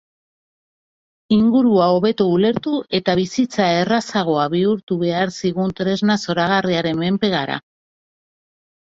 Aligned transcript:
Ingurua 1.35 1.89
hobeto 1.97 2.27
ulertu 2.37 2.73
eta 3.01 3.15
bizitza 3.21 3.69
errazagoa 3.83 4.49
bihurtu 4.57 5.01
behar 5.07 5.37
zigun 5.39 5.79
tresna 5.85 6.21
zoragarriaren 6.27 7.03
menpe 7.07 7.35
gara. 7.41 7.65